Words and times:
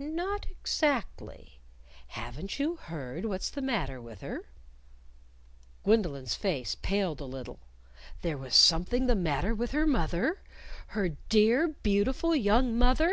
"Not 0.00 0.46
exactly. 0.50 1.60
Haven't 2.08 2.58
you 2.58 2.74
heard 2.74 3.24
what's 3.24 3.50
the 3.50 3.62
matter 3.62 4.00
with 4.00 4.20
her?" 4.20 4.48
Gwendolyn's 5.84 6.34
face 6.34 6.74
paled 6.82 7.20
a 7.20 7.24
little. 7.24 7.60
There 8.22 8.36
was 8.36 8.56
something 8.56 9.06
the 9.06 9.14
matter 9.14 9.54
with 9.54 9.70
her 9.70 9.86
mother? 9.86 10.42
her 10.88 11.10
dear, 11.28 11.68
beautiful, 11.68 12.34
young 12.34 12.76
mother! 12.76 13.12